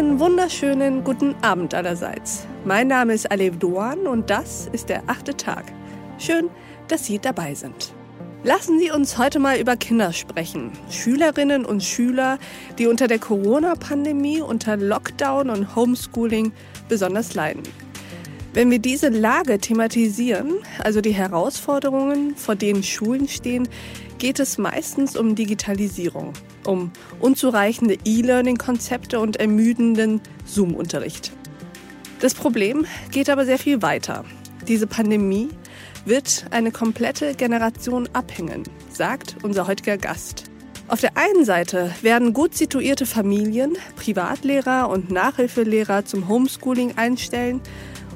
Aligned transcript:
Einen 0.00 0.18
wunderschönen 0.18 1.04
guten 1.04 1.34
Abend 1.42 1.74
allerseits. 1.74 2.46
Mein 2.64 2.88
Name 2.88 3.12
ist 3.12 3.30
Alev 3.30 3.58
Doan 3.58 4.06
und 4.06 4.30
das 4.30 4.66
ist 4.72 4.88
der 4.88 5.02
achte 5.08 5.36
Tag. 5.36 5.66
Schön, 6.16 6.48
dass 6.88 7.04
Sie 7.04 7.18
dabei 7.18 7.54
sind. 7.54 7.92
Lassen 8.42 8.78
Sie 8.78 8.90
uns 8.90 9.18
heute 9.18 9.38
mal 9.38 9.58
über 9.60 9.76
Kinder 9.76 10.14
sprechen. 10.14 10.72
Schülerinnen 10.88 11.66
und 11.66 11.82
Schüler, 11.82 12.38
die 12.78 12.86
unter 12.86 13.08
der 13.08 13.18
Corona-Pandemie, 13.18 14.40
unter 14.40 14.78
Lockdown 14.78 15.50
und 15.50 15.76
Homeschooling 15.76 16.52
besonders 16.88 17.34
leiden. 17.34 17.64
Wenn 18.54 18.70
wir 18.70 18.78
diese 18.78 19.10
Lage 19.10 19.58
thematisieren, 19.58 20.54
also 20.82 21.02
die 21.02 21.12
Herausforderungen, 21.12 22.36
vor 22.36 22.54
denen 22.54 22.82
Schulen 22.82 23.28
stehen, 23.28 23.68
geht 24.20 24.38
es 24.38 24.58
meistens 24.58 25.16
um 25.16 25.34
Digitalisierung, 25.34 26.34
um 26.66 26.92
unzureichende 27.20 27.96
E-Learning-Konzepte 28.04 29.18
und 29.18 29.38
ermüdenden 29.38 30.20
Zoom-Unterricht. 30.44 31.32
Das 32.20 32.34
Problem 32.34 32.84
geht 33.10 33.30
aber 33.30 33.46
sehr 33.46 33.58
viel 33.58 33.80
weiter. 33.80 34.26
Diese 34.68 34.86
Pandemie 34.86 35.48
wird 36.04 36.44
eine 36.50 36.70
komplette 36.70 37.34
Generation 37.34 38.10
abhängen, 38.12 38.64
sagt 38.90 39.36
unser 39.42 39.66
heutiger 39.66 39.96
Gast. 39.96 40.44
Auf 40.86 41.00
der 41.00 41.16
einen 41.16 41.46
Seite 41.46 41.90
werden 42.02 42.34
gut 42.34 42.54
situierte 42.54 43.06
Familien 43.06 43.78
Privatlehrer 43.96 44.90
und 44.90 45.10
Nachhilfelehrer 45.10 46.04
zum 46.04 46.28
Homeschooling 46.28 46.98
einstellen 46.98 47.62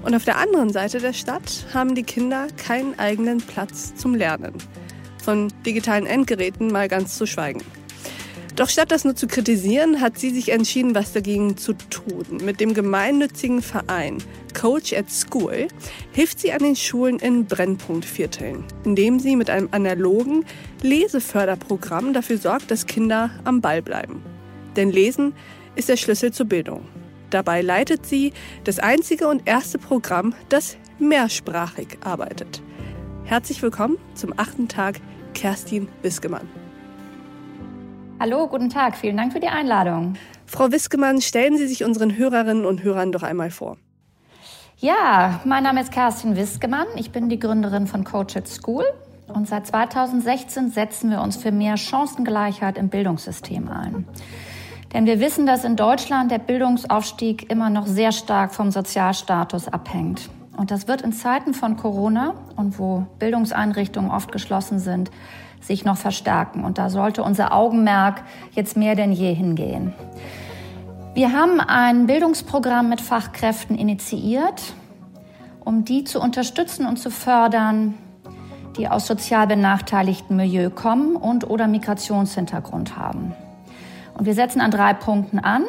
und 0.03 0.15
auf 0.15 0.25
der 0.25 0.37
anderen 0.37 0.71
Seite 0.71 0.99
der 0.99 1.15
Stadt 1.15 1.67
haben 1.73 1.95
die 1.95 2.03
Kinder 2.03 2.49
keinen 2.59 2.99
eigenen 2.99 3.39
Platz 3.39 3.95
zum 3.95 4.15
Lernen. 4.15 4.53
Von 5.25 5.51
digitalen 5.65 6.05
Endgeräten 6.05 6.71
mal 6.71 6.87
ganz 6.87 7.17
zu 7.17 7.27
schweigen. 7.27 7.63
Doch 8.57 8.69
statt 8.69 8.93
das 8.93 9.05
nur 9.05 9.17
zu 9.17 9.27
kritisieren, 9.27 10.03
hat 10.03 10.19
sie 10.19 10.31
sich 10.31 10.51
entschieden, 10.51 10.95
was 10.95 11.13
dagegen 11.13 11.57
zu 11.57 11.73
tun. 11.73 12.41
Mit 12.45 12.61
dem 12.61 12.75
gemeinnützigen 12.75 13.63
Verein 13.63 14.19
Coach 14.53 14.93
at 14.93 15.11
School 15.11 15.69
hilft 16.13 16.41
sie 16.41 16.53
an 16.53 16.61
den 16.61 16.77
Schulen 16.77 17.19
in 17.19 17.47
Brennpunktvierteln, 17.47 18.65
indem 18.85 19.19
sie 19.19 19.35
mit 19.35 19.49
einem 19.49 19.69
analogen 19.73 20.45
Leseförderprogramm 20.83 22.13
dafür 22.13 22.37
sorgt, 22.37 22.71
dass 22.71 22.87
Kinder 22.87 23.31
am 23.45 23.61
Ball 23.63 23.81
bleiben. 23.81 24.23
Denn 24.77 24.93
Lesen 24.93 25.33
ist 25.75 25.89
der 25.89 25.97
Schlüssel 25.97 26.33
zur 26.33 26.47
Bildung. 26.47 26.87
Dabei 27.31 27.63
leitet 27.63 28.07
sie 28.07 28.33
das 28.63 28.79
einzige 28.79 29.27
und 29.27 29.49
erste 29.49 29.79
Programm, 29.79 30.35
das 30.51 30.77
mehrsprachig 30.99 31.99
arbeitet. 32.05 32.63
Herzlich 33.25 33.63
willkommen 33.63 33.97
zum 34.15 34.35
achten 34.37 34.69
Tag, 34.69 35.01
Kerstin 35.35 35.89
Wiskemann. 36.03 36.49
Hallo, 38.21 38.47
guten 38.47 38.71
Tag. 38.71 38.97
Vielen 38.97 39.17
Dank 39.17 39.33
für 39.33 39.41
die 39.41 39.49
Einladung. 39.49 40.15
Frau 40.47 40.71
Wiskemann, 40.71 41.21
stellen 41.21 41.59
Sie 41.59 41.67
sich 41.67 41.85
unseren 41.85 42.17
Hörerinnen 42.17 42.65
und 42.65 42.83
Hörern 42.83 43.13
doch 43.13 43.23
einmal 43.23 43.51
vor. 43.51 43.77
Ja, 44.79 45.41
mein 45.45 45.63
Name 45.63 45.81
ist 45.81 45.93
Kerstin 45.93 46.37
Wiskemann. 46.37 46.87
Ich 46.97 47.11
bin 47.11 47.29
die 47.29 47.39
Gründerin 47.39 47.87
von 47.87 48.05
Coach 48.05 48.37
at 48.37 48.49
School. 48.49 48.85
Und 49.27 49.49
seit 49.49 49.67
2016 49.67 50.71
setzen 50.71 51.11
wir 51.11 51.21
uns 51.21 51.37
für 51.37 51.51
mehr 51.51 51.77
Chancengleichheit 51.77 52.79
im 52.79 52.89
Bildungssystem 52.89 53.69
ein. 53.69 54.07
Denn 54.93 55.07
wir 55.07 55.19
wissen, 55.19 55.45
dass 55.45 55.65
in 55.65 55.77
Deutschland 55.77 56.31
der 56.31 56.39
Bildungsaufstieg 56.39 57.51
immer 57.51 57.69
noch 57.69 57.87
sehr 57.87 58.13
stark 58.13 58.55
vom 58.55 58.71
Sozialstatus 58.71 59.69
abhängt. 59.69 60.31
Und 60.57 60.71
das 60.71 60.87
wird 60.89 61.03
in 61.03 61.13
Zeiten 61.13 61.55
von 61.55 61.77
Corona 61.77 62.35
und 62.57 62.79
wo 62.79 63.07
Bildungseinrichtungen 63.19 64.11
oft 64.11 64.33
geschlossen 64.33 64.79
sind, 64.79 65.11
sich 65.61 65.85
noch 65.85 65.97
verstärken. 65.97 66.65
Und 66.65 66.79
da 66.79 66.91
sollte 66.91 67.23
unser 67.23 67.53
Augenmerk 67.53 68.23
jetzt 68.53 68.77
mehr 68.77 68.95
denn 68.95 69.13
je 69.13 69.35
hingehen. 69.35 69.93
Wir 71.15 71.33
haben 71.33 71.61
ein 71.61 72.07
Bildungsprogramm 72.07 72.89
mit 72.89 73.01
Fachkräften 73.01 73.77
initiiert, 73.77 74.75
um 75.65 75.85
die 75.85 76.05
zu 76.05 76.21
unterstützen 76.21 76.87
und 76.87 76.99
zu 76.99 77.11
fördern, 77.11 77.95
die 78.77 78.89
aus 78.89 79.07
sozial 79.07 79.47
benachteiligten 79.47 80.37
Milieu 80.37 80.71
kommen 80.71 81.17
und 81.17 81.49
oder 81.49 81.69
Migrationshintergrund 81.69 82.97
haben. 82.97 83.33
Und 84.17 84.27
wir 84.27 84.35
setzen 84.35 84.61
an 84.61 84.71
drei 84.71 84.95
Punkten 84.95 85.39
an. 85.39 85.65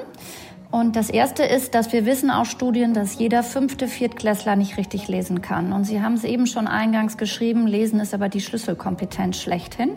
Und 0.72 0.96
das 0.96 1.10
erste 1.10 1.44
ist, 1.44 1.74
dass 1.76 1.94
wir 1.94 2.06
wissen 2.06 2.30
aus 2.30 2.48
Studien, 2.50 2.94
dass 2.94 3.18
jeder 3.18 3.44
fünfte 3.44 3.88
Viertklässler 3.88 4.56
nicht 4.56 4.78
richtig 4.78 5.08
lesen 5.08 5.42
kann. 5.42 5.72
Und 5.72 5.86
Sie 5.86 6.02
haben 6.02 6.16
es 6.16 6.24
eben 6.24 6.48
schon 6.48 6.68
eingangs 6.68 7.18
geschrieben, 7.18 7.68
Lesen 7.68 8.00
ist 8.00 8.14
aber 8.14 8.30
die 8.30 8.42
Schlüsselkompetenz 8.42 9.38
schlechthin, 9.38 9.92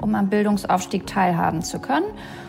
um 0.00 0.14
am 0.14 0.28
Bildungsaufstieg 0.28 1.06
teilhaben 1.06 1.62
zu 1.62 1.78
können. 1.78 2.06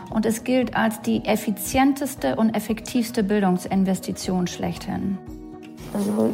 Und 0.10 0.26
es 0.26 0.44
gilt 0.44 0.76
als 0.76 1.02
die 1.02 1.24
effizienteste 1.26 2.36
und 2.36 2.56
effektivste 2.56 3.24
Bildungsinvestition 3.24 4.48
schlechthin. 4.48 5.18
Also 5.94 6.34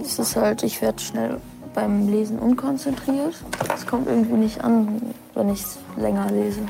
es 0.00 0.18
ist 0.18 0.36
halt, 0.36 0.62
ich 0.62 0.82
werde 0.82 1.00
schnell 1.00 1.40
beim 1.74 2.08
Lesen 2.08 2.38
unkonzentriert. 2.38 3.34
Es 3.74 3.86
kommt 3.86 4.08
irgendwie 4.08 4.36
nicht 4.36 4.62
an, 4.62 5.00
wenn 5.34 5.50
ich 5.50 5.62
länger 5.96 6.30
lese. 6.30 6.60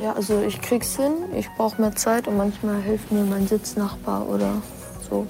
Ja, 0.00 0.12
also 0.12 0.40
ich 0.40 0.60
krieg's 0.60 0.96
hin. 0.96 1.12
Ich 1.36 1.48
brauche 1.56 1.80
mehr 1.80 1.94
Zeit 1.94 2.28
und 2.28 2.36
manchmal 2.36 2.80
hilft 2.80 3.10
mir 3.10 3.24
mein 3.24 3.46
Sitznachbar 3.46 4.28
oder 4.28 4.62
so. 5.08 5.26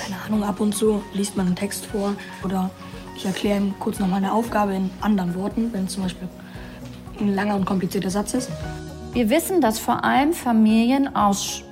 Keine 0.00 0.16
Ahnung, 0.22 0.44
ab 0.44 0.60
und 0.60 0.74
zu 0.74 1.02
liest 1.12 1.36
man 1.36 1.46
einen 1.46 1.56
Text 1.56 1.86
vor 1.86 2.14
oder 2.44 2.70
ich 3.16 3.26
erkläre 3.26 3.58
ihm 3.58 3.74
kurz 3.78 3.98
noch 3.98 4.08
mal 4.08 4.16
eine 4.16 4.32
Aufgabe 4.32 4.74
in 4.74 4.90
anderen 5.00 5.34
Worten, 5.34 5.72
wenn 5.72 5.88
zum 5.88 6.04
Beispiel 6.04 6.28
ein 7.18 7.34
langer 7.34 7.56
und 7.56 7.64
komplizierter 7.64 8.10
Satz 8.10 8.34
ist. 8.34 8.50
Wir 9.12 9.30
wissen, 9.30 9.60
dass 9.60 9.78
vor 9.78 10.04
allem 10.04 10.32
Familien 10.32 11.16
aus 11.16 11.62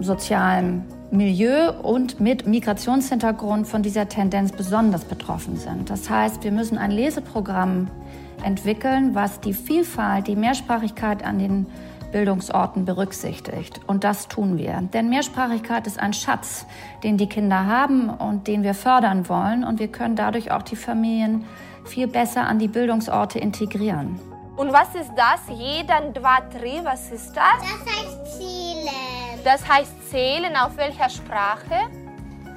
sozialem 0.00 0.82
Milieu 1.10 1.70
und 1.82 2.18
mit 2.18 2.46
Migrationshintergrund 2.46 3.68
von 3.68 3.82
dieser 3.82 4.08
Tendenz 4.08 4.52
besonders 4.52 5.04
betroffen 5.04 5.56
sind. 5.56 5.90
Das 5.90 6.10
heißt, 6.10 6.42
wir 6.42 6.50
müssen 6.50 6.78
ein 6.78 6.90
Leseprogramm 6.90 7.88
entwickeln, 8.44 9.14
was 9.14 9.40
die 9.40 9.54
Vielfalt, 9.54 10.26
die 10.26 10.36
Mehrsprachigkeit 10.36 11.24
an 11.24 11.38
den 11.38 11.66
Bildungsorten 12.12 12.84
berücksichtigt. 12.84 13.80
Und 13.88 14.04
das 14.04 14.28
tun 14.28 14.56
wir. 14.56 14.80
Denn 14.92 15.08
Mehrsprachigkeit 15.08 15.86
ist 15.88 15.98
ein 15.98 16.12
Schatz, 16.12 16.64
den 17.02 17.16
die 17.16 17.28
Kinder 17.28 17.66
haben 17.66 18.08
und 18.08 18.46
den 18.46 18.62
wir 18.62 18.74
fördern 18.74 19.28
wollen. 19.28 19.64
Und 19.64 19.80
wir 19.80 19.88
können 19.88 20.14
dadurch 20.14 20.52
auch 20.52 20.62
die 20.62 20.76
Familien 20.76 21.44
viel 21.84 22.06
besser 22.06 22.46
an 22.46 22.60
die 22.60 22.68
Bildungsorte 22.68 23.40
integrieren. 23.40 24.20
Und 24.56 24.72
was 24.72 24.94
ist 24.94 25.10
das? 25.16 25.40
Jeden, 25.48 26.14
zwei, 26.14 26.40
drei, 26.52 26.84
was 26.84 27.10
ist 27.10 27.32
das? 27.34 27.44
Das 27.58 27.94
heißt 27.94 28.38
zählen. 28.38 29.40
Das 29.42 29.68
heißt 29.68 30.10
zählen 30.10 30.56
auf 30.56 30.76
welcher 30.76 31.10
Sprache? 31.10 32.03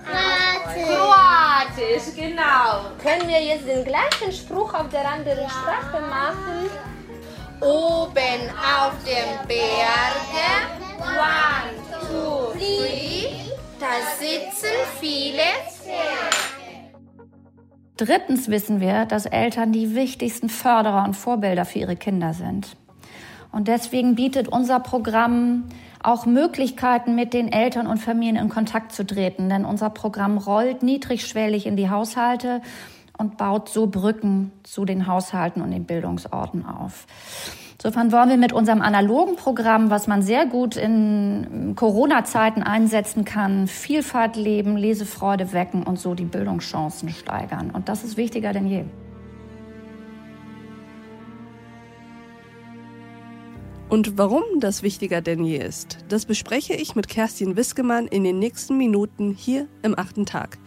Kroatisch. 0.07 0.85
Kroatisch, 0.85 2.15
genau. 2.15 2.91
Können 3.01 3.27
wir 3.27 3.41
jetzt 3.41 3.67
den 3.67 3.83
gleichen 3.83 4.31
Spruch 4.31 4.73
auf 4.73 4.89
der 4.89 5.09
anderen 5.09 5.43
ja. 5.43 5.49
Sprache 5.49 6.01
machen? 6.01 6.69
Oben 7.59 8.49
auf 8.51 8.93
dem 9.03 9.47
Berge, 9.47 10.47
one, 10.99 11.73
two, 12.07 12.51
three, 12.53 13.29
da 13.79 13.87
sitzen 14.19 14.67
viele 14.99 15.41
Drittens 17.97 18.47
wissen 18.47 18.79
wir, 18.79 19.05
dass 19.05 19.25
Eltern 19.25 19.71
die 19.71 19.95
wichtigsten 19.95 20.49
Förderer 20.49 21.03
und 21.03 21.15
Vorbilder 21.15 21.65
für 21.65 21.79
ihre 21.79 21.95
Kinder 21.95 22.35
sind. 22.35 22.77
Und 23.51 23.67
deswegen 23.67 24.13
bietet 24.13 24.47
unser 24.47 24.79
Programm 24.79 25.63
auch 26.07 26.25
Möglichkeiten, 26.25 27.15
mit 27.15 27.33
den 27.33 27.51
Eltern 27.51 27.85
und 27.85 27.97
Familien 27.97 28.37
in 28.37 28.47
Kontakt 28.47 28.93
zu 28.93 29.05
treten. 29.05 29.49
Denn 29.49 29.65
unser 29.65 29.89
Programm 29.89 30.37
rollt 30.37 30.81
niedrigschwellig 30.81 31.67
in 31.67 31.75
die 31.75 31.89
Haushalte 31.89 32.61
und 33.17 33.37
baut 33.37 33.67
so 33.67 33.87
Brücken 33.87 34.53
zu 34.63 34.85
den 34.85 35.07
Haushalten 35.07 35.61
und 35.61 35.71
den 35.71 35.83
Bildungsorten 35.83 36.65
auf. 36.65 37.07
Insofern 37.73 38.11
wollen 38.11 38.29
wir 38.29 38.37
mit 38.37 38.53
unserem 38.53 38.81
analogen 38.81 39.35
Programm, 39.35 39.89
was 39.89 40.07
man 40.07 40.21
sehr 40.21 40.45
gut 40.45 40.77
in 40.77 41.73
Corona-Zeiten 41.75 42.63
einsetzen 42.63 43.25
kann, 43.25 43.67
Vielfalt 43.67 44.35
leben, 44.35 44.77
Lesefreude 44.77 45.51
wecken 45.51 45.83
und 45.83 45.99
so 45.99 46.15
die 46.15 46.25
Bildungschancen 46.25 47.09
steigern. 47.09 47.69
Und 47.71 47.89
das 47.89 48.03
ist 48.03 48.17
wichtiger 48.17 48.53
denn 48.53 48.67
je. 48.67 48.85
Und 53.89 54.17
warum 54.17 54.43
das 54.59 54.83
wichtiger 54.83 55.21
denn 55.21 55.45
je 55.45 55.59
ist, 55.59 55.99
das 56.09 56.25
bespreche 56.25 56.73
ich 56.73 56.95
mit 56.95 57.07
Kerstin 57.07 57.55
Wiskemann 57.55 58.07
in 58.07 58.25
den 58.25 58.37
nächsten 58.37 58.77
Minuten 58.77 59.31
hier 59.31 59.67
im 59.81 59.97
achten 59.97 60.25
Tag. 60.25 60.57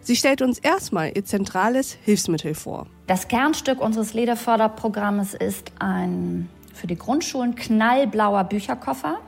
Sie 0.00 0.16
stellt 0.16 0.40
uns 0.40 0.58
erstmal 0.58 1.12
ihr 1.14 1.26
zentrales 1.26 1.92
Hilfsmittel 2.02 2.54
vor. 2.54 2.86
Das 3.06 3.28
Kernstück 3.28 3.82
unseres 3.82 4.14
Lederförderprogramms 4.14 5.34
ist 5.34 5.72
ein 5.78 6.48
für 6.72 6.86
die 6.86 6.96
Grundschulen 6.96 7.54
knallblauer 7.54 8.44
Bücherkoffer 8.44 9.18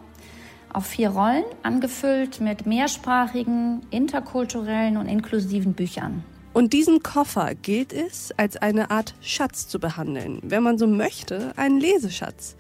auf 0.73 0.87
vier 0.87 1.11
Rollen, 1.11 1.45
angefüllt 1.63 2.41
mit 2.41 2.65
mehrsprachigen, 2.65 3.83
interkulturellen 3.91 4.97
und 4.97 5.07
inklusiven 5.07 5.75
Büchern. 5.75 6.25
Und 6.55 6.73
diesen 6.73 7.03
Koffer 7.03 7.55
gilt 7.55 7.93
es 7.93 8.33
als 8.39 8.57
eine 8.57 8.91
Art 8.91 9.15
Schatz 9.21 9.69
zu 9.69 9.79
behandeln, 9.79 10.41
wenn 10.43 10.63
man 10.63 10.79
so 10.79 10.87
möchte, 10.87 11.53
einen 11.57 11.81
Leseschatz. 11.81 12.57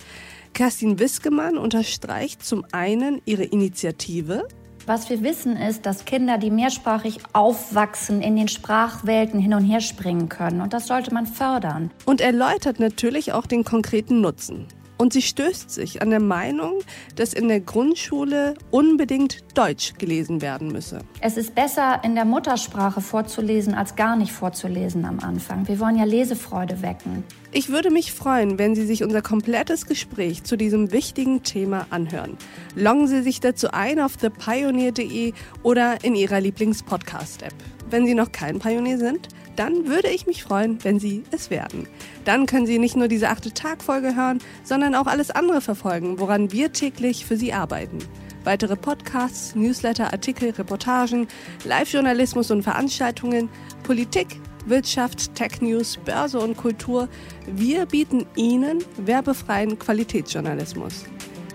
Kerstin 0.55 0.99
Wiskemann 0.99 1.57
unterstreicht 1.57 2.45
zum 2.45 2.65
einen 2.73 3.23
ihre 3.25 3.45
Initiative, 3.45 4.47
Was 4.85 5.09
wir 5.09 5.23
wissen 5.23 5.57
ist, 5.57 5.87
dass 5.87 6.05
Kinder, 6.05 6.39
die 6.39 6.51
mehrsprachig 6.51 7.21
aufwachsen, 7.33 8.21
in 8.21 8.35
den 8.35 8.49
Sprachwelten 8.49 9.39
hin 9.39 9.55
und 9.55 9.65
her 9.65 9.81
springen 9.81 10.29
können. 10.29 10.61
Und 10.61 10.73
das 10.73 10.89
sollte 10.89 11.15
man 11.15 11.27
fördern. 11.27 11.93
Und 12.05 12.21
erläutert 12.21 12.81
natürlich 12.81 13.33
auch 13.33 13.47
den 13.47 13.63
konkreten 13.63 14.21
Nutzen. 14.21 14.67
Und 15.03 15.13
sie 15.13 15.23
stößt 15.23 15.69
sich 15.69 16.01
an 16.01 16.11
der 16.11 16.21
Meinung, 16.21 16.75
dass 17.17 17.33
in 17.33 17.49
der 17.49 17.59
Grundschule 17.59 18.55
unbedingt 18.71 19.43
Deutsch 19.59 19.95
gelesen 19.99 20.41
werden 20.43 20.69
müsse. 20.69 21.01
Es 21.21 21.37
ist 21.37 21.57
besser, 21.57 22.03
in 22.05 22.15
der 22.15 22.25
Muttersprache 22.25 23.01
vorzulesen, 23.01 23.75
als 23.75 23.97
gar 23.97 24.15
nicht 24.15 24.31
vorzulesen 24.31 25.05
am 25.05 25.19
Anfang. 25.19 25.67
Wir 25.67 25.81
wollen 25.81 25.99
ja 25.99 26.05
Lesefreude 26.05 26.83
wecken. 26.83 27.25
Ich 27.51 27.69
würde 27.69 27.91
mich 27.91 28.13
freuen, 28.13 28.61
wenn 28.61 28.77
Sie 28.77 28.87
sich 28.87 29.03
unser 29.03 29.23
komplettes 29.23 29.87
Gespräch 29.87 30.45
zu 30.45 30.57
diesem 30.57 30.93
wichtigen 30.93 31.43
Thema 31.43 31.85
anhören. 31.91 32.37
Loggen 32.77 33.09
Sie 33.09 33.23
sich 33.23 33.41
dazu 33.41 33.73
ein 33.73 33.99
auf 33.99 34.17
thepioneer.de 34.17 35.33
oder 35.65 36.05
in 36.05 36.15
Ihrer 36.15 36.41
Lieblings-Podcast-App. 36.41 37.55
Wenn 37.93 38.07
Sie 38.07 38.15
noch 38.15 38.33
kein 38.33 38.59
Pionier 38.59 38.97
sind, 38.97 39.29
dann 39.55 39.87
würde 39.87 40.09
ich 40.09 40.27
mich 40.27 40.43
freuen, 40.43 40.83
wenn 40.83 40.99
Sie 40.99 41.25
es 41.31 41.51
werden. 41.51 41.87
Dann 42.25 42.47
können 42.47 42.65
Sie 42.65 42.79
nicht 42.79 42.97
nur 42.97 43.07
diese 43.07 43.29
achte 43.29 43.53
Tagfolge 43.53 44.17
hören, 44.17 44.39
sondern 44.65 44.95
auch 44.95 45.07
alles 45.07 45.31
andere 45.31 45.61
verfolgen, 45.61 46.19
woran 46.19 46.51
wir 46.53 46.73
täglich 46.73 47.27
für 47.27 47.37
Sie 47.37 47.53
arbeiten. 47.53 47.99
Weitere 48.45 48.77
Podcasts, 48.77 49.55
Newsletter, 49.55 50.11
Artikel, 50.11 50.51
Reportagen, 50.53 51.29
Live-Journalismus 51.67 52.51
und 52.51 52.63
Veranstaltungen, 52.63 53.51
Politik, 53.83 54.41
Wirtschaft, 54.65 55.35
Tech 55.35 55.61
News, 55.61 55.99
Börse 56.03 56.41
und 56.41 56.57
Kultur. 56.57 57.11
Wir 57.47 57.85
bieten 57.85 58.25
Ihnen 58.37 58.83
werbefreien 58.97 59.79
Qualitätsjournalismus. 59.79 61.05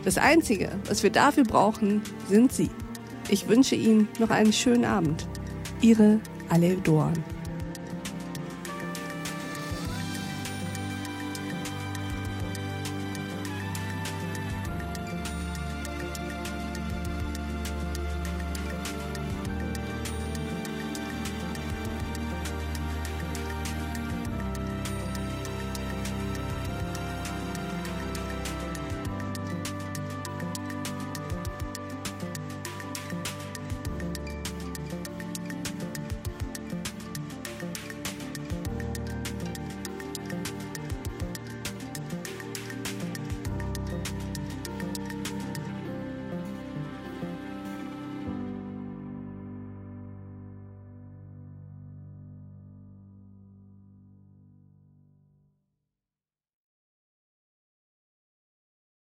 Das 0.06 0.20
Einzige, 0.20 0.70
was 0.88 1.02
wir 1.02 1.10
dafür 1.10 1.46
brauchen, 1.46 2.04
sind 2.30 2.54
Sie. 2.54 2.70
Ich 3.28 3.48
wünsche 3.48 3.74
Ihnen 3.74 4.08
noch 4.20 4.30
einen 4.30 4.54
schönen 4.54 4.86
Abend. 4.86 5.28
Ihre 5.82 6.20
Alev 6.50 6.82
Doan. 6.82 7.37